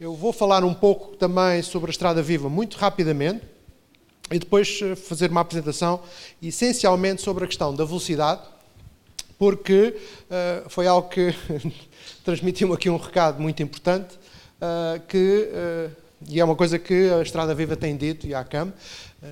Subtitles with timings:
[0.00, 3.44] Eu vou falar um pouco também sobre a Estrada Viva, muito rapidamente,
[4.30, 6.00] e depois eh, fazer uma apresentação
[6.42, 8.40] essencialmente sobre a questão da velocidade,
[9.38, 9.94] porque
[10.24, 11.34] uh, foi algo que
[12.24, 15.94] transmitiu aqui um recado muito importante, uh, que, uh,
[16.26, 18.72] e é uma coisa que a Estrada Viva tem dito, e a CAM,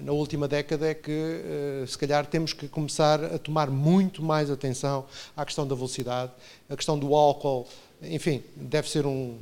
[0.02, 5.06] na última década, é que se calhar temos que começar a tomar muito mais atenção
[5.34, 6.30] à questão da velocidade,
[6.68, 7.66] a questão do álcool,
[8.02, 9.38] enfim, deve ser um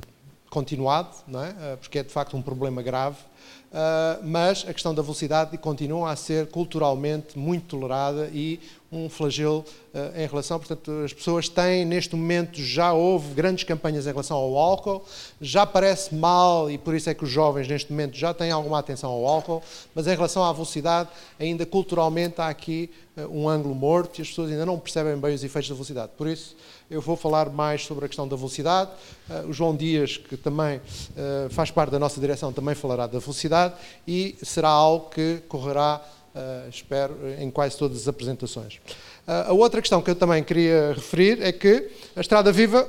[0.49, 1.75] continuado, não é?
[1.75, 3.17] porque é de facto um problema grave
[3.67, 9.65] Uh, mas a questão da velocidade continua a ser culturalmente muito tolerada e um flagelo
[9.93, 14.37] uh, em relação, portanto, as pessoas têm neste momento, já houve grandes campanhas em relação
[14.37, 15.03] ao álcool,
[15.41, 18.79] já parece mal e por isso é que os jovens neste momento já têm alguma
[18.79, 19.61] atenção ao álcool,
[19.93, 22.89] mas em relação à velocidade, ainda culturalmente há aqui
[23.29, 26.11] um ângulo morto e as pessoas ainda não percebem bem os efeitos da velocidade.
[26.17, 26.55] Por isso,
[26.89, 28.91] eu vou falar mais sobre a questão da velocidade.
[29.29, 33.19] Uh, o João Dias, que também uh, faz parte da nossa direção, também falará da
[33.19, 33.73] velocidade
[34.07, 36.01] e será algo que correrá,
[36.33, 38.79] uh, espero, em quase todas as apresentações.
[39.27, 42.87] a outra questão que eu também queria referir é que a Estrada Viva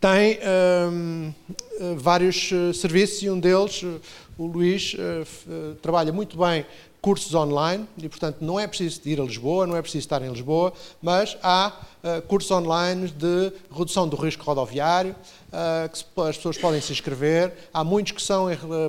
[0.00, 0.38] tem
[1.98, 3.84] vários serviços e um deles,
[4.36, 4.96] o Luís,
[5.80, 6.64] trabalha muito bem
[7.04, 10.30] cursos online e, portanto, não é preciso ir a Lisboa, não é preciso estar em
[10.30, 11.70] Lisboa, mas há
[12.02, 16.92] uh, cursos online de redução do risco rodoviário, uh, que se, as pessoas podem se
[16.92, 17.52] inscrever.
[17.74, 18.46] Há muitos que são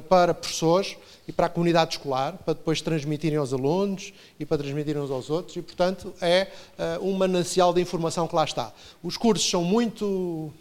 [0.07, 0.95] para professores
[1.27, 5.29] e para a comunidade escolar, para depois transmitirem aos alunos e para transmitirem uns aos
[5.29, 6.47] outros, e, portanto, é
[6.79, 8.71] uh, um manancial de informação que lá está.
[9.03, 10.53] Os cursos são muito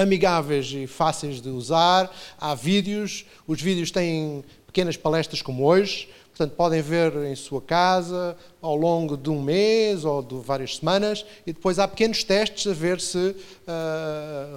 [0.00, 2.10] amigáveis e fáceis de usar,
[2.40, 8.36] há vídeos, os vídeos têm pequenas palestras como hoje, Portanto, podem ver em sua casa
[8.62, 12.72] ao longo de um mês ou de várias semanas e depois há pequenos testes a
[12.72, 13.34] ver se uh,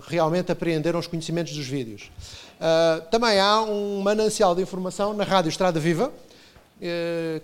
[0.07, 2.11] realmente apreenderam os conhecimentos dos vídeos.
[2.59, 6.13] Uh, também há um manancial de informação na Rádio Estrada Viva,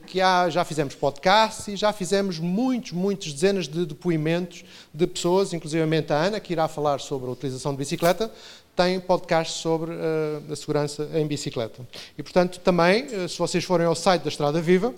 [0.07, 5.53] que há, já fizemos podcasts e já fizemos muitos, muitos dezenas de depoimentos de pessoas,
[5.53, 8.31] inclusive a Ana, que irá falar sobre a utilização de bicicleta,
[8.76, 11.81] tem podcast sobre uh, a segurança em bicicleta.
[12.15, 14.93] E, portanto, também, uh, se vocês forem ao site da Estrada Viva,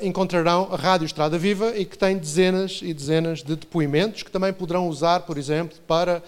[0.00, 4.52] encontrarão a Rádio Estrada Viva e que tem dezenas e dezenas de depoimentos que também
[4.52, 6.22] poderão usar, por exemplo, para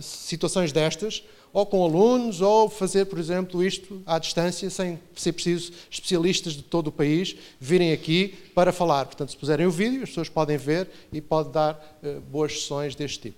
[0.00, 5.72] situações destas, ou com alunos, ou fazer, por exemplo, isto à distância, sem ser preciso
[5.90, 9.04] especialistas de todo o país virem aqui para falar.
[9.04, 13.18] Portanto, se puserem o vídeo, as pessoas podem ver e pode dar boas sessões deste
[13.18, 13.36] tipo.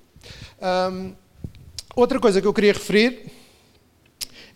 [0.92, 1.12] Um,
[1.96, 3.30] outra coisa que eu queria referir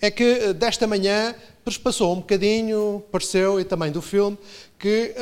[0.00, 1.34] é que eh, desta manhã
[1.82, 4.38] passou um bocadinho, pareceu, e também do filme,
[4.78, 5.14] que,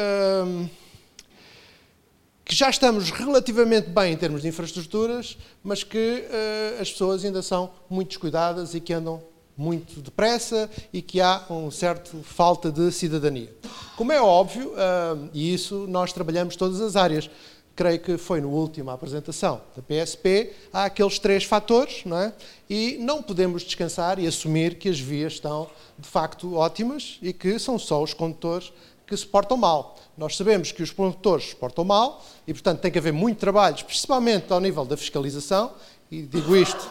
[2.47, 7.43] que já estamos relativamente bem em termos de infraestruturas, mas que uh, as pessoas ainda
[7.43, 9.21] são muito descuidadas e que andam
[9.57, 13.53] muito depressa e que há um certo falta de cidadania.
[13.97, 17.29] Como é óbvio, uh, e isso nós trabalhamos todas as áreas,
[17.75, 22.33] creio que foi no última apresentação da PSP, há aqueles três fatores, não é?
[22.71, 25.69] E não podemos descansar e assumir que as vias estão
[25.99, 28.73] de facto ótimas e que são só os condutores
[29.06, 29.97] que se portam mal.
[30.17, 33.77] Nós sabemos que os condutores se portam mal e, portanto, tem que haver muito trabalho,
[33.84, 35.72] principalmente ao nível da fiscalização,
[36.11, 36.91] e digo isto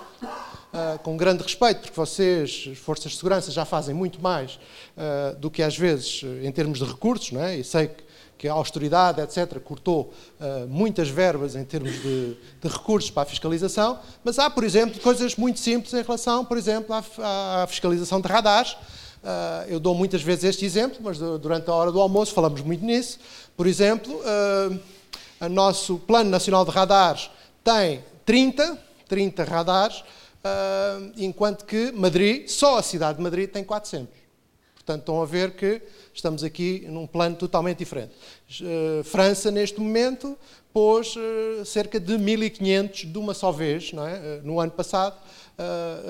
[0.75, 4.59] Uh, com grande respeito, porque vocês, forças de segurança, já fazem muito mais
[4.97, 7.55] uh, do que às vezes em termos de recursos, não é?
[7.55, 8.03] e sei que
[8.37, 13.25] que a austeridade, etc., cortou uh, muitas verbas em termos de, de, recursos para a
[13.25, 18.19] fiscalização, mas há, por exemplo, coisas muito simples em relação, por exemplo, à, à fiscalização
[18.19, 18.75] de radares.
[19.25, 22.85] Uh, eu dou muitas vezes este exemplo, mas durante a hora do almoço falamos muito
[22.85, 23.17] nisso.
[23.57, 24.79] Por exemplo, uh,
[25.43, 27.31] o nosso Plano Nacional de Radares
[27.63, 28.77] tem 30,
[29.07, 30.03] 30 radares,
[31.17, 34.24] enquanto que Madrid, só a cidade de Madrid, tem 400.
[34.85, 35.81] Portanto, estão a ver que
[36.13, 38.13] estamos aqui num plano totalmente diferente.
[38.61, 40.37] Uh, França, neste momento,
[40.71, 43.97] pôs uh, cerca de 1.500 de uma só vez, é?
[43.97, 45.19] Uh, no ano passado,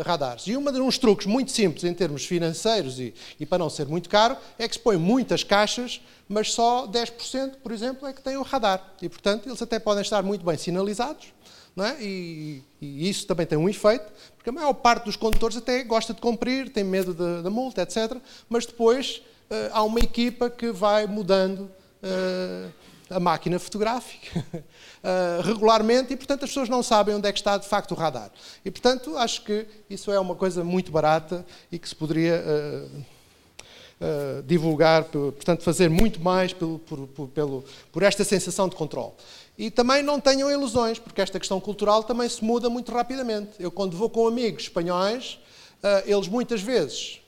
[0.03, 0.47] radares.
[0.47, 4.09] E um dos truques muito simples em termos financeiros e, e, para não ser muito
[4.09, 8.37] caro é que se põe muitas caixas, mas só 10%, por exemplo, é que tem
[8.37, 8.95] o radar.
[8.99, 11.27] E, portanto, eles até podem estar muito bem sinalizados,
[11.83, 12.01] é?
[12.01, 14.05] e, e, isso também tem um efeito,
[14.37, 18.17] porque a maior parte dos condutores até gosta de cumprir, tem medo da multa, etc.
[18.47, 21.69] Mas depois uh, há uma equipa que vai mudando
[22.01, 22.71] uh,
[23.09, 27.57] a máquina fotográfica uh, regularmente e, portanto, as pessoas não sabem onde é que está
[27.57, 28.31] de facto o radar.
[28.63, 32.41] E, portanto, acho que isso é uma coisa muito barata e que se poderia
[33.99, 39.13] uh, divulgar, portanto, fazer muito mais pelo, por, por, pelo, por esta sensação de controle.
[39.57, 43.51] E também não tenham ilusões, porque esta questão cultural também se muda muito rapidamente.
[43.57, 45.39] Eu, quando vou com amigos espanhóis,
[45.81, 47.21] uh, eles muitas vezes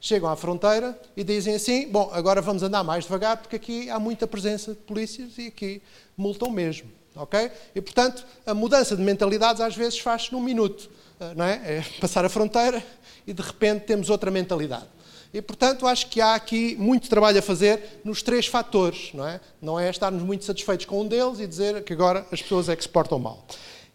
[0.00, 3.98] chegam à fronteira e dizem assim: Bom, agora vamos andar mais devagar, porque aqui há
[3.98, 5.82] muita presença de polícias e aqui
[6.16, 6.88] multam mesmo.
[7.14, 7.50] Ok?
[7.74, 10.88] E, portanto, a mudança de mentalidades às vezes faz-se num minuto.
[11.20, 11.78] Uh, não é?
[11.78, 12.82] é passar a fronteira
[13.26, 14.86] e de repente temos outra mentalidade.
[15.32, 19.40] E, portanto, acho que há aqui muito trabalho a fazer nos três fatores, não é?
[19.62, 22.76] Não é estarmos muito satisfeitos com um deles e dizer que agora as pessoas é
[22.76, 23.46] que se portam mal.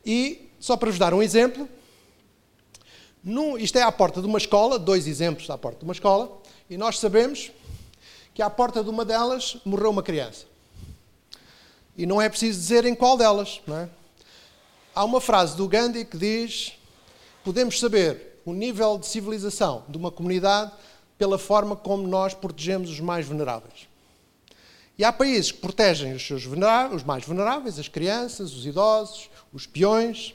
[0.04, 1.70] E, só para vos dar um exemplo,
[3.60, 6.76] isto é à porta de uma escola, dois exemplos à porta de uma escola, e
[6.76, 7.52] nós sabemos
[8.34, 10.46] que à porta de uma delas morreu uma criança.
[11.96, 13.90] E não é preciso dizer em qual delas, não é?
[14.96, 16.74] Há uma frase do Gandhi que diz:
[17.44, 20.72] podemos saber o nível de civilização de uma comunidade
[21.18, 23.88] pela forma como nós protegemos os mais vulneráveis.
[24.98, 29.68] E há países que protegem os, seus os mais vulneráveis, as crianças, os idosos, os
[29.68, 30.34] peões,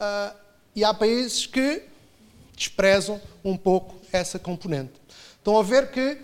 [0.00, 0.36] uh,
[0.74, 1.82] e há países que
[2.56, 4.92] desprezam um pouco essa componente.
[5.36, 6.18] Estão a ver que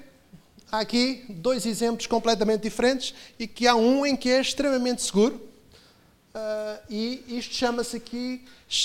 [0.71, 5.54] há aqui dois exemplos completamente diferentes e que há um em que é extremamente seguro
[6.35, 8.43] Uh, e isto chama-se aqui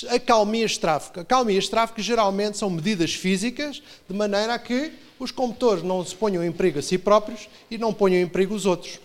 [0.10, 1.22] acalmia estráfica.
[1.22, 6.44] Acalmia estráfica geralmente são medidas físicas, de maneira a que os condutores não se ponham
[6.44, 9.00] em perigo a si próprios e não ponham em perigo os outros.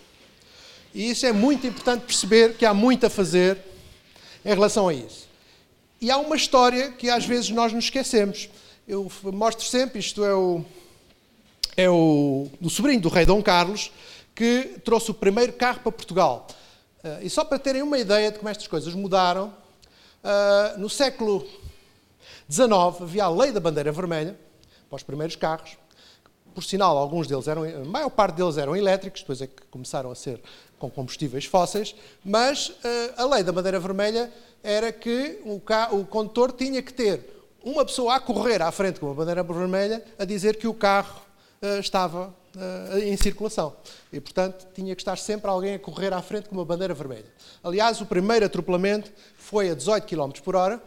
[0.93, 3.57] E isso é muito importante perceber que há muito a fazer
[4.45, 5.27] em relação a isso.
[5.99, 8.47] E há uma história que às vezes nós nos esquecemos.
[8.87, 10.63] Eu mostro sempre, isto é o,
[11.75, 13.91] é o, o sobrinho do rei Dom Carlos,
[14.35, 16.47] que trouxe o primeiro carro para Portugal.
[17.05, 19.53] Uh, e só para terem uma ideia de como estas coisas mudaram,
[20.23, 21.47] uh, no século
[22.49, 24.35] XIX havia a lei da bandeira vermelha
[24.89, 25.77] para os primeiros carros.
[26.55, 30.09] Por sinal, alguns deles eram, a maior parte deles eram elétricos, depois é que começaram
[30.09, 30.41] a ser
[30.79, 32.73] com combustíveis fósseis, mas uh,
[33.17, 37.85] a lei da bandeira vermelha era que o, carro, o condutor tinha que ter uma
[37.85, 41.21] pessoa a correr à frente com uma bandeira vermelha a dizer que o carro
[41.79, 43.75] estava uh, em circulação.
[44.11, 47.25] E, portanto, tinha que estar sempre alguém a correr à frente com uma bandeira vermelha.
[47.63, 50.81] Aliás, o primeiro atropelamento foi a 18 km por hora,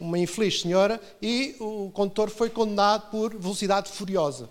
[0.00, 4.44] uma infeliz senhora, e o condutor foi condenado por velocidade furiosa.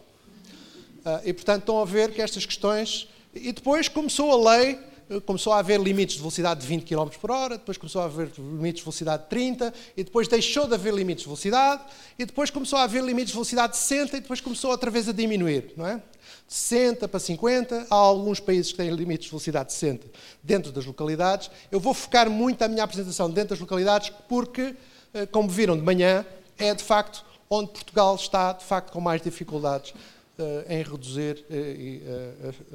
[1.05, 3.07] Uh, e, portanto, estão a ver que estas questões.
[3.33, 4.79] E depois começou a lei
[5.19, 8.31] começou a haver limites de velocidade de 20 km por hora, depois começou a haver
[8.37, 11.83] limites de velocidade de 30, e depois deixou de haver limites de velocidade,
[12.17, 15.09] e depois começou a haver limites de velocidade de 60, e depois começou outra vez
[15.09, 15.97] a diminuir, não é?
[15.97, 20.07] De 60 para 50, há alguns países que têm limites de velocidade de 60
[20.43, 21.49] dentro das localidades.
[21.71, 24.75] Eu vou focar muito a minha apresentação dentro das localidades, porque,
[25.13, 26.25] eh, como viram de manhã,
[26.57, 31.45] é de facto onde Portugal está, de facto, com mais dificuldades uh, em reduzir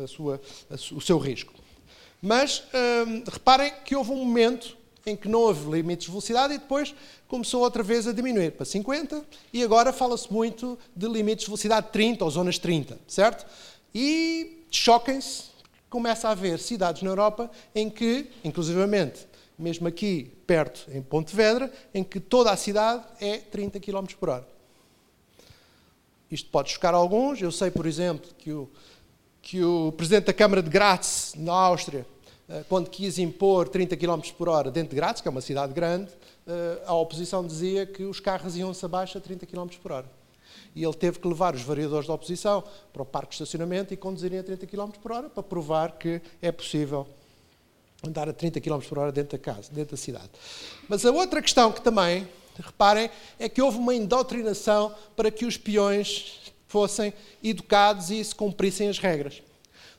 [0.03, 0.39] a, sua,
[0.93, 1.55] o seu risco.
[2.27, 2.65] Mas
[3.07, 4.77] hum, reparem que houve um momento
[5.07, 6.93] em que não houve limites de velocidade e depois
[7.29, 11.87] começou outra vez a diminuir para 50 e agora fala-se muito de limites de velocidade
[11.93, 13.47] 30 ou zonas 30, certo?
[13.95, 15.45] E choquem-se,
[15.89, 19.25] começa a haver cidades na Europa em que, inclusivamente,
[19.57, 24.49] mesmo aqui perto em Pontevedra, em que toda a cidade é 30 km por hora.
[26.29, 27.41] Isto pode chocar alguns.
[27.41, 28.69] Eu sei, por exemplo, que o,
[29.41, 32.05] que o presidente da Câmara de Graz, na Áustria,
[32.69, 36.13] quando quis impor 30 km por hora dentro de Graz, que é uma cidade grande,
[36.47, 40.07] eh, a oposição dizia que os carros iam-se abaixo a 30 km por hora.
[40.75, 43.97] E ele teve que levar os variadores da oposição para o parque de estacionamento e
[43.97, 47.07] conduzirem a 30 km por hora para provar que é possível
[48.07, 50.31] andar a 30 km por hora dentro da casa, dentro da cidade.
[50.89, 52.29] Mas a outra questão que também,
[52.61, 58.89] reparem, é que houve uma indoutrinação para que os peões fossem educados e se cumprissem
[58.89, 59.43] as regras.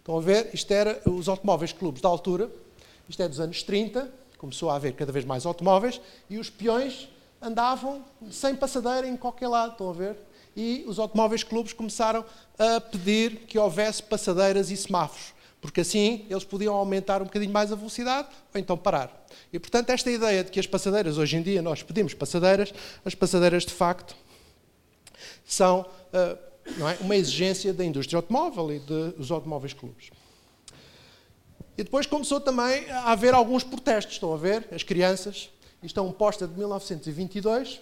[0.07, 0.51] Estão a ver?
[0.53, 2.49] Isto era os automóveis clubes da altura,
[3.09, 5.99] isto é dos anos 30, começou a haver cada vez mais automóveis,
[6.29, 7.09] e os peões
[7.41, 10.15] andavam sem passadeira em qualquer lado, estão a ver?
[10.55, 12.23] E os automóveis clubes começaram
[12.57, 17.69] a pedir que houvesse passadeiras e semáforos, porque assim eles podiam aumentar um bocadinho mais
[17.73, 19.27] a velocidade ou então parar.
[19.51, 22.73] E portanto, esta ideia de que as passadeiras, hoje em dia nós pedimos passadeiras,
[23.03, 24.15] as passadeiras de facto
[25.45, 26.47] são uh,
[26.89, 26.97] é?
[27.01, 30.09] uma exigência da indústria automóvel e dos automóveis clubes.
[31.77, 34.67] E depois começou também a haver alguns protestos, estão a ver?
[34.71, 35.50] As crianças,
[35.83, 37.79] isto é um posta de 1922, uh,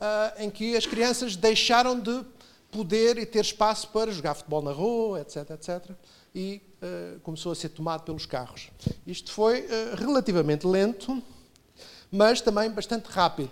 [0.00, 2.24] ah, em que as crianças deixaram de
[2.70, 5.90] poder e ter espaço para jogar futebol na rua, etc, etc,
[6.34, 8.70] e uh, começou a ser tomado pelos carros.
[9.06, 11.22] Isto foi uh, relativamente lento,
[12.10, 13.50] mas também bastante rápido.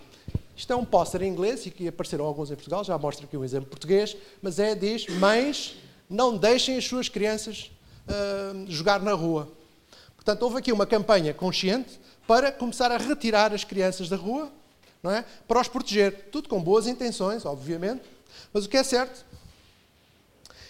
[0.56, 3.36] Isto é um póster em inglês e que apareceram alguns em Portugal, já mostro aqui
[3.36, 5.76] um exemplo português, mas é, diz, mães,
[6.08, 7.70] não deixem as suas crianças
[8.06, 9.50] uh, jogar na rua.
[10.14, 14.52] Portanto, houve aqui uma campanha consciente para começar a retirar as crianças da rua,
[15.02, 15.24] não é?
[15.48, 16.28] para os proteger.
[16.30, 18.02] Tudo com boas intenções, obviamente,
[18.52, 19.24] mas o que é certo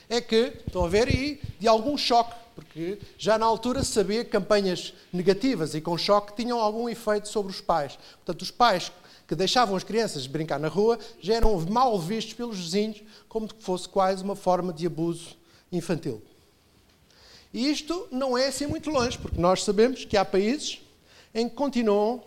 [0.08, 4.24] é que, estão a ver, e de algum choque, porque já na altura se sabia
[4.24, 7.98] que campanhas negativas e com choque tinham algum efeito sobre os pais.
[8.16, 8.92] Portanto, os pais
[9.32, 13.54] que deixavam as crianças brincar na rua já eram mal vistos pelos vizinhos, como se
[13.60, 15.38] fosse quase uma forma de abuso
[15.72, 16.22] infantil.
[17.50, 20.82] E isto não é assim muito longe, porque nós sabemos que há países
[21.34, 22.22] em que continuam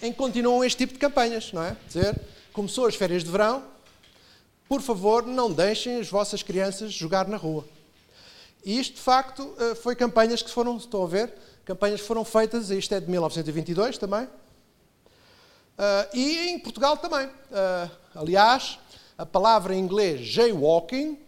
[0.00, 1.76] em que continuam este tipo de campanhas, não é?
[1.88, 2.20] Dizer,
[2.52, 3.64] começou as férias de verão,
[4.68, 7.66] por favor, não deixem as vossas crianças jogar na rua.
[8.64, 12.70] E isto, de facto, eh, foi campanhas que foram, estão a ver, campanhas foram feitas,
[12.70, 14.28] isto é de 1922 também,
[15.74, 17.26] Uh, e em Portugal também.
[17.26, 18.78] Uh, aliás,
[19.18, 21.18] a palavra em inglês jaywalking,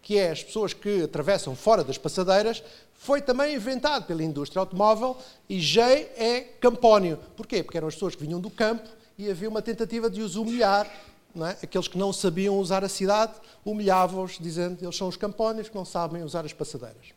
[0.00, 2.62] que é as pessoas que atravessam fora das passadeiras,
[2.94, 5.16] foi também inventado pela indústria automóvel
[5.48, 7.18] e jay é campónio.
[7.36, 7.62] Porquê?
[7.62, 8.88] Porque eram as pessoas que vinham do campo
[9.18, 10.88] e havia uma tentativa de os humilhar.
[11.36, 11.64] É?
[11.64, 15.84] Aqueles que não sabiam usar a cidade humilhavam-os, dizendo eles são os campónios que não
[15.84, 17.08] sabem usar as passadeiras.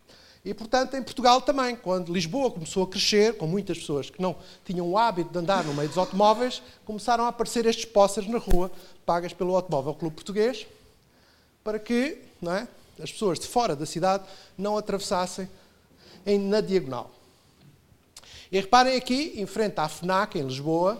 [0.49, 4.35] E, portanto, em Portugal também, quando Lisboa começou a crescer, com muitas pessoas que não
[4.65, 8.39] tinham o hábito de andar no meio dos automóveis, começaram a aparecer estes pósteres na
[8.39, 8.71] rua,
[9.05, 10.65] pagas pelo Automóvel Clube Português,
[11.63, 12.67] para que é,
[12.99, 14.23] as pessoas de fora da cidade
[14.57, 15.47] não atravessassem
[16.25, 17.11] em, na diagonal.
[18.51, 20.99] E reparem aqui, em frente à FNAC, em Lisboa,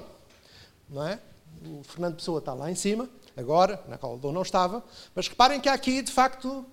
[0.95, 1.17] é?
[1.65, 4.83] o Fernando Pessoa está lá em cima, agora, na qual eu não estava,
[5.15, 6.63] mas reparem que há aqui, de facto,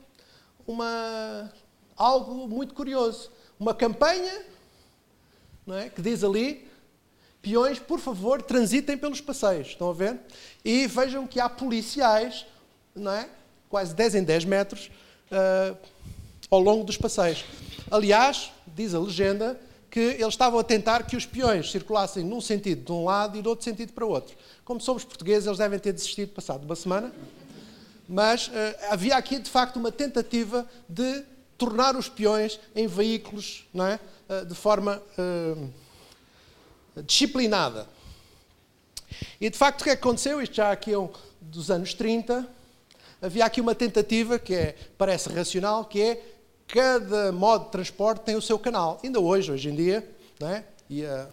[0.67, 1.51] uma
[1.97, 3.31] algo muito curioso.
[3.59, 4.45] Uma campanha
[5.67, 6.69] não é, que diz ali:
[7.43, 9.69] peões, por favor, transitem pelos passeios.
[9.69, 10.21] Estão a ver?
[10.65, 12.47] E vejam que há policiais,
[12.95, 13.29] não é?
[13.69, 14.91] quase 10 em 10 metros,
[15.31, 15.77] uh,
[16.51, 17.45] ao longo dos passeios.
[17.91, 19.61] Aliás, diz a legenda
[19.91, 23.43] que eles estavam a tentar que os peões circulassem num sentido de um lado e
[23.43, 24.37] do outro sentido para o outro.
[24.65, 27.13] Como somos portugueses, eles devem ter desistido passado uma semana.
[28.09, 28.53] Mas uh,
[28.91, 31.25] havia aqui, de facto, uma tentativa de
[31.57, 33.99] tornar os peões em veículos não é?
[34.29, 35.73] Eh, de forma uh,
[37.03, 37.87] disciplinada.
[39.41, 40.43] E de facto o é que aconteceu?
[40.43, 41.09] Isto já aqui é um,
[41.41, 42.47] dos anos 30,
[43.23, 46.23] havia aqui uma tentativa que é, parece racional, que é
[46.67, 48.99] cada modo de transporte tem o seu canal.
[49.05, 50.09] Ainda hoje, hoje em dia,
[50.41, 50.65] não é?
[50.91, 51.29] e a,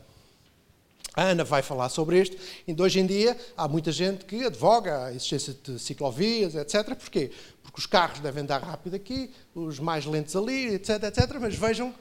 [1.15, 2.37] a Ana vai falar sobre isto.
[2.67, 6.95] Ainda hoje em dia há muita gente que advoga a existência de ciclovias, etc.
[6.95, 7.31] Porquê?
[7.73, 11.37] porque os carros devem dar rápido aqui, os mais lentos ali, etc, etc.
[11.41, 11.93] Mas vejam,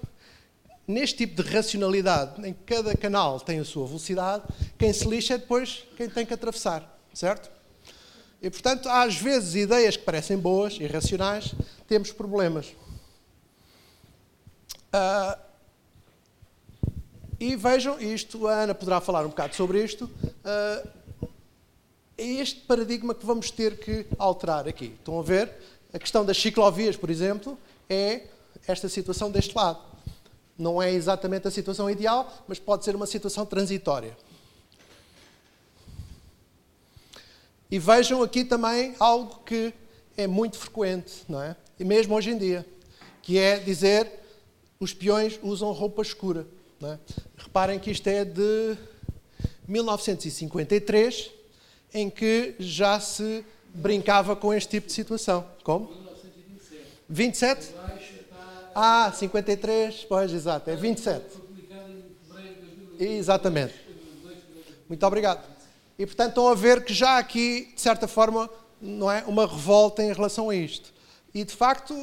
[0.87, 4.45] neste tipo de racionalidade, em que cada canal tem a sua velocidade,
[4.77, 7.51] quem se lixa é depois quem tem que atravessar, certo?
[8.43, 11.55] E, portanto, há às vezes ideias que parecem boas e racionais,
[11.89, 12.67] temos problemas.
[14.93, 15.52] Uh,
[17.43, 20.05] e vejam isto, a Ana poderá falar um bocado sobre isto.
[20.05, 20.89] Uh,
[22.17, 24.95] é este paradigma que vamos ter que alterar aqui.
[24.97, 25.53] Estão a ver?
[25.93, 27.59] A questão das ciclovias, por exemplo,
[27.91, 28.27] é
[28.65, 29.81] esta situação deste lado.
[30.57, 34.17] Não é exatamente a situação ideal, mas pode ser uma situação transitória.
[37.69, 39.75] E vejam aqui também algo que
[40.17, 41.57] é muito frequente, não é?
[41.77, 42.65] E mesmo hoje em dia,
[43.21, 44.09] que é dizer
[44.79, 46.47] os peões usam roupa escura.
[46.85, 46.99] É?
[47.53, 48.79] Reparem que isto é de
[49.69, 51.31] 1953
[51.93, 53.45] em que já se
[53.75, 55.47] brincava com este tipo de situação.
[55.63, 55.93] Como?
[57.11, 57.75] 27?
[58.75, 61.27] Ah, 53, pois, exato, é 27.
[62.99, 63.75] Exatamente.
[64.89, 65.47] Muito obrigado.
[65.99, 68.49] E portanto estão a ver que já aqui, de certa forma,
[68.81, 70.91] não é uma revolta em relação a isto.
[71.35, 71.95] E de facto,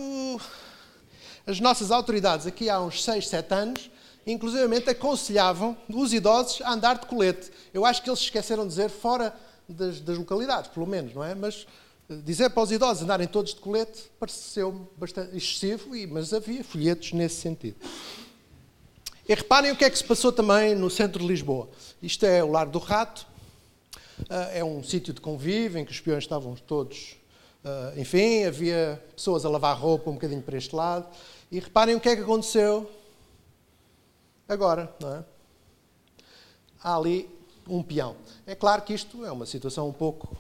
[1.47, 3.89] as nossas autoridades aqui há uns 6, 7 anos,
[4.25, 7.51] inclusivamente aconselhavam os idosos a andar de colete.
[7.73, 9.35] Eu acho que eles esqueceram de dizer fora
[9.67, 11.35] das, das localidades, pelo menos, não é?
[11.35, 11.67] Mas
[12.09, 17.13] eh, dizer para os idosos andarem todos de colete pareceu bastante excessivo, mas havia folhetos
[17.13, 17.77] nesse sentido.
[19.27, 21.69] E reparem o que é que se passou também no centro de Lisboa.
[22.01, 23.27] Isto é o Largo do Rato,
[24.29, 27.15] eh, é um sítio de convívio em que os peões estavam todos.
[27.63, 31.07] Eh, enfim, havia pessoas a lavar roupa um bocadinho para este lado.
[31.51, 32.89] E reparem o que é que aconteceu
[34.49, 35.23] agora, não é?
[36.83, 37.29] Há ali
[37.67, 38.15] um peão.
[38.45, 40.35] É claro que isto é uma situação um pouco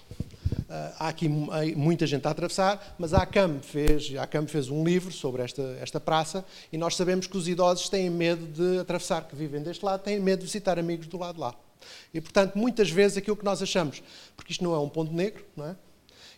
[0.97, 5.11] há aqui muita gente a atravessar, mas a ACAM fez, a ACAM fez um livro
[5.11, 9.35] sobre esta, esta praça e nós sabemos que os idosos têm medo de atravessar, que
[9.35, 11.55] vivem deste lado, têm medo de visitar amigos do lado de lá.
[12.13, 14.03] E, portanto, muitas vezes aquilo que nós achamos,
[14.35, 15.75] porque isto não é um ponto negro, não é?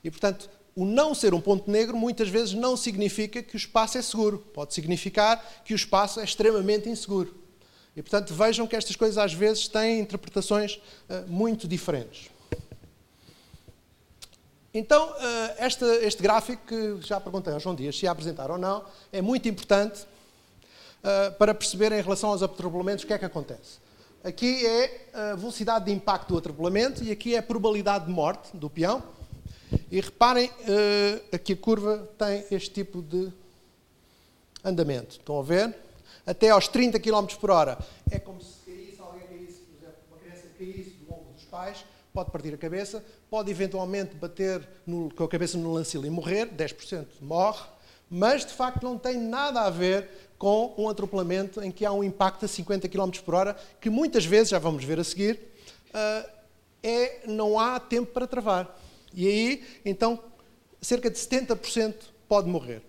[0.04, 3.98] E, portanto, o não ser um ponto negro muitas vezes não significa que o espaço
[3.98, 4.40] é seguro.
[4.54, 7.36] Pode significar que o espaço é extremamente inseguro.
[7.96, 10.76] E, portanto, vejam que estas coisas às vezes têm interpretações
[11.10, 12.30] uh, muito diferentes.
[14.74, 15.16] Então, uh,
[16.06, 19.50] este, gráfico, que já perguntei ao João Dias se ia apresentar ou não, é muito
[19.50, 23.80] importante uh, para perceber em relação aos atropelamentos o que é que acontece.
[24.24, 28.56] Aqui é a velocidade de impacto do atropelamento e aqui é a probabilidade de morte
[28.56, 29.04] do peão.
[29.90, 30.52] E reparem,
[31.34, 33.32] aqui a curva tem este tipo de
[34.64, 35.18] andamento.
[35.18, 35.76] Estão a ver?
[36.26, 37.78] Até aos 30 km por hora.
[38.10, 41.86] É como se caísse, alguém caísse, por exemplo, uma criança caísse do ombro dos pais,
[42.14, 46.48] pode partir a cabeça, pode eventualmente bater no, com a cabeça no lancil e morrer,
[46.48, 47.66] 10% morre,
[48.10, 52.04] mas de facto não tem nada a ver com um atropelamento em que há um
[52.04, 55.40] impacto a 50 km por hora, que muitas vezes, já vamos ver a seguir,
[55.90, 56.30] uh,
[56.84, 58.78] é, não há tempo para travar.
[59.14, 60.20] E aí, então,
[60.82, 61.94] cerca de 70%
[62.28, 62.82] pode morrer.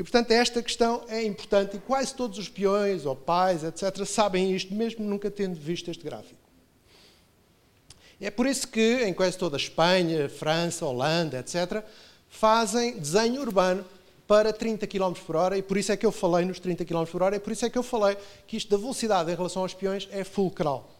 [0.00, 4.50] E, portanto, esta questão é importante e quase todos os peões ou pais, etc., sabem
[4.56, 6.40] isto, mesmo nunca tendo visto este gráfico.
[8.18, 11.84] É por isso que, em quase toda a Espanha, França, Holanda, etc.,
[12.30, 13.84] fazem desenho urbano
[14.26, 17.04] para 30 km por hora, e por isso é que eu falei nos 30 km
[17.04, 18.16] por hora, e por isso é que eu falei
[18.46, 20.90] que isto da velocidade em relação aos peões é fulcral.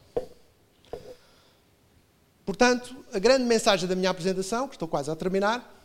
[2.45, 5.83] Portanto, a grande mensagem da minha apresentação, que estou quase a terminar,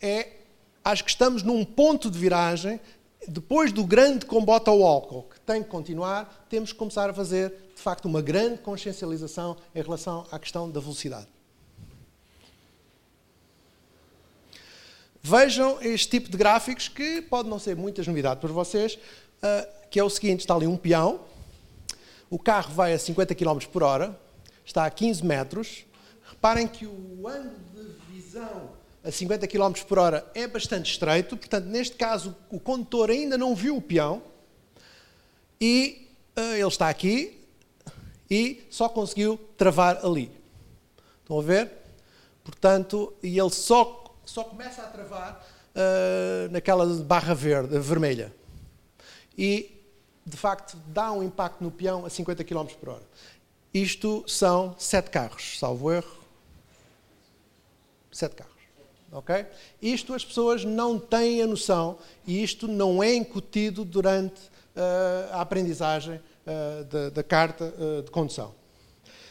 [0.00, 0.37] é
[0.84, 2.80] acho que estamos num ponto de viragem,
[3.26, 7.52] depois do grande combate ao álcool, que tem que continuar, temos que começar a fazer,
[7.74, 11.26] de facto, uma grande consciencialização em relação à questão da velocidade.
[15.22, 18.98] Vejam este tipo de gráficos que pode não ser muitas novidades para vocês,
[19.42, 21.20] ah, que é o seguinte, está ali um peão,
[22.30, 24.18] o carro vai a 50 km por hora,
[24.64, 25.84] está a 15 metros,
[26.30, 28.70] reparem que o ângulo de visão
[29.04, 33.54] a 50 km por hora é bastante estreito, portanto, neste caso, o condutor ainda não
[33.54, 34.22] viu o peão,
[35.60, 37.38] e uh, ele está aqui,
[38.30, 40.30] e só conseguiu travar ali.
[41.22, 41.70] Estão a ver?
[42.44, 45.42] Portanto, e ele só só começa a travar
[45.74, 48.34] uh, naquela barra verde, vermelha.
[49.36, 49.82] E,
[50.24, 53.02] de facto, dá um impacto no peão a 50 km por hora.
[53.72, 56.18] Isto são sete carros, salvo erro.
[58.12, 58.57] Sete carros.
[59.10, 59.46] Ok?
[59.80, 64.40] Isto as pessoas não têm a noção e isto não é incutido durante
[64.76, 68.54] uh, a aprendizagem uh, da, da, carta uh, de condução.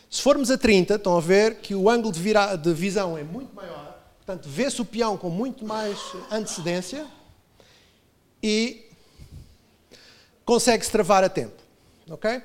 [0.09, 2.21] Se formos a 30, estão a ver que o ângulo de,
[2.61, 5.97] de visão é muito maior Portanto, vê-se o peão com muito mais
[6.29, 7.07] antecedência
[8.43, 8.85] e
[10.43, 11.55] consegue-se travar a tempo.
[12.09, 12.41] Ok?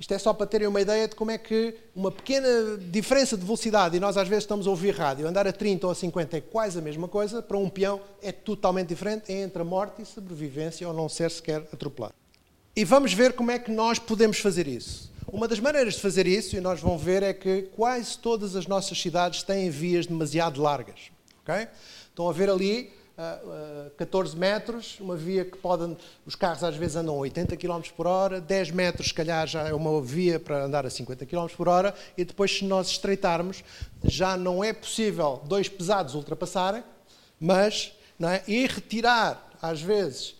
[0.00, 2.48] Isto é só para terem uma ideia de como é que uma pequena
[2.90, 5.92] diferença de velocidade, e nós às vezes estamos a ouvir rádio, andar a 30 ou
[5.92, 9.60] a 50 é quase a mesma coisa, para um peão é totalmente diferente, é entre
[9.60, 12.14] a morte e sobrevivência ou não ser sequer atropelado.
[12.74, 15.12] E vamos ver como é que nós podemos fazer isso.
[15.30, 18.66] Uma das maneiras de fazer isso, e nós vamos ver, é que quase todas as
[18.66, 21.10] nossas cidades têm vias demasiado largas.
[21.42, 21.68] Okay?
[22.08, 26.74] Estão a ver ali uh, uh, 14 metros, uma via que podem, os carros às
[26.76, 30.40] vezes andam a 80 km por hora, 10 metros se calhar já é uma via
[30.40, 33.62] para andar a 50 km por hora, e depois se nós estreitarmos,
[34.04, 36.82] já não é possível dois pesados ultrapassarem,
[37.38, 38.42] mas é?
[38.48, 40.36] e retirar às vezes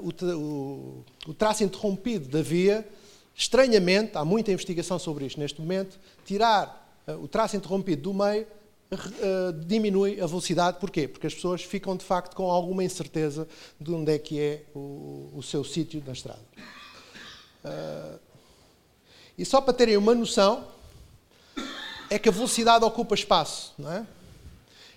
[0.00, 2.86] o, o, o traço interrompido da via,
[3.34, 6.84] estranhamente, há muita investigação sobre isto neste momento, tirar
[7.20, 8.46] o traço interrompido do meio
[8.92, 10.78] uh, diminui a velocidade.
[10.78, 11.08] Porquê?
[11.08, 13.48] Porque as pessoas ficam de facto com alguma incerteza
[13.80, 16.40] de onde é que é o, o seu sítio na estrada.
[17.64, 18.18] Uh,
[19.38, 20.64] e só para terem uma noção,
[22.08, 24.06] é que a velocidade ocupa espaço, não é?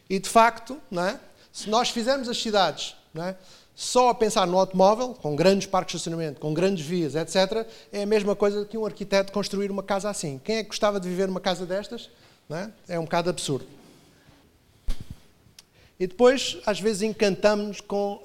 [0.09, 1.19] E de facto, não é?
[1.51, 3.35] se nós fizermos as cidades não é?
[3.75, 8.03] só a pensar no automóvel, com grandes parques de estacionamento, com grandes vias, etc., é
[8.03, 10.39] a mesma coisa que um arquiteto construir uma casa assim.
[10.43, 12.09] Quem é que gostava de viver numa casa destas?
[12.49, 12.95] É?
[12.95, 13.78] é um bocado absurdo.
[15.99, 18.21] E depois, às vezes, encantamos com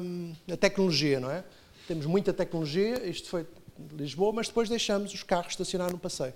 [0.00, 1.44] hum, a tecnologia, não é?
[1.86, 3.46] Temos muita tecnologia, isto foi
[3.92, 6.32] Lisboa, mas depois deixamos os carros estacionar no passeio.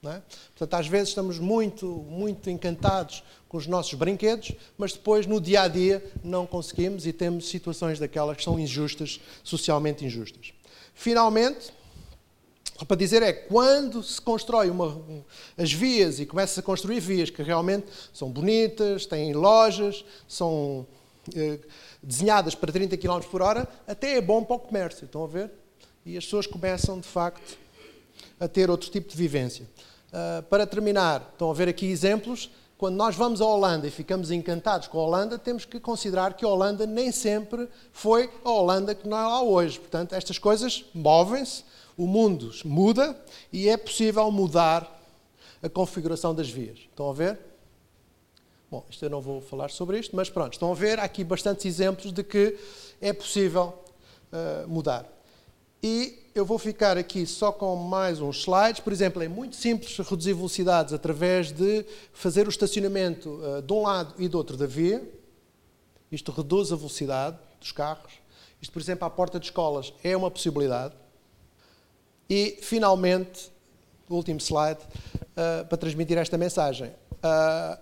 [0.00, 0.22] Não é?
[0.56, 5.62] Portanto, às vezes estamos muito, muito encantados com os nossos brinquedos, mas depois, no dia
[5.62, 10.52] a dia, não conseguimos e temos situações daquelas que são injustas, socialmente injustas.
[10.94, 11.72] Finalmente,
[12.86, 15.00] para dizer é quando se constrói uma,
[15.56, 20.86] as vias e começa a construir vias que realmente são bonitas, têm lojas, são
[21.34, 21.58] eh,
[22.02, 25.50] desenhadas para 30 km por hora, até é bom para o comércio, estão a ver?
[26.06, 27.58] E as pessoas começam, de facto,
[28.38, 29.66] a ter outro tipo de vivência.
[30.08, 32.50] Uh, para terminar, estão a ver aqui exemplos.
[32.78, 36.44] Quando nós vamos à Holanda e ficamos encantados com a Holanda, temos que considerar que
[36.44, 39.80] a Holanda nem sempre foi a Holanda que não é lá hoje.
[39.80, 41.64] Portanto, estas coisas movem-se,
[41.98, 43.20] o mundo muda
[43.52, 44.98] e é possível mudar
[45.60, 46.78] a configuração das vias.
[46.78, 47.38] Estão a ver?
[48.70, 51.24] Bom, isto eu não vou falar sobre isto, mas pronto, estão a ver há aqui
[51.24, 52.56] bastantes exemplos de que
[53.00, 53.74] é possível
[54.32, 55.06] uh, mudar.
[55.82, 58.80] E eu vou ficar aqui só com mais uns slides.
[58.80, 63.82] Por exemplo, é muito simples reduzir velocidades através de fazer o estacionamento uh, de um
[63.82, 65.02] lado e do outro da via.
[66.12, 68.12] Isto reduz a velocidade dos carros.
[68.60, 70.94] Isto, por exemplo, à porta de escolas é uma possibilidade.
[72.28, 73.50] E, finalmente,
[74.08, 76.88] o último slide, uh, para transmitir esta mensagem.
[76.88, 77.78] Uh,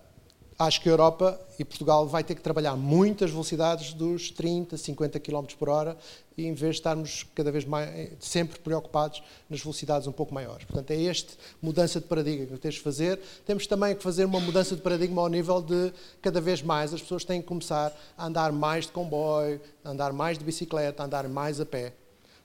[0.58, 5.20] acho que a Europa e Portugal vai ter que trabalhar muitas velocidades dos 30, 50
[5.20, 5.96] km por hora,
[6.38, 10.64] em vez de estarmos cada vez mais, sempre preocupados nas velocidades um pouco maiores.
[10.64, 13.20] Portanto, é esta mudança de paradigma que temos de fazer.
[13.44, 17.02] Temos também que fazer uma mudança de paradigma ao nível de, cada vez mais, as
[17.02, 21.06] pessoas têm que começar a andar mais de comboio, a andar mais de bicicleta, a
[21.06, 21.94] andar mais a pé.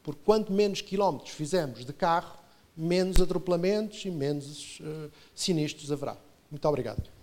[0.04, 2.38] Porque quanto menos quilómetros fizermos de carro,
[2.76, 6.18] menos atropelamentos e menos uh, sinistros haverá.
[6.50, 7.21] Muito obrigado.